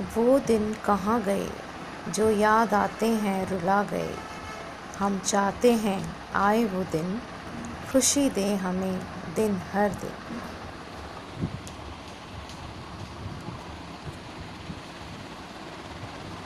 [0.00, 1.50] वो दिन कहाँ गए?
[2.08, 4.14] जो याद आते हैं, रुला गए।
[4.98, 7.22] हम चाहते हैं आए वो दिन।
[7.92, 9.00] खुशी दे हमें
[9.34, 10.10] दिन हर दिन।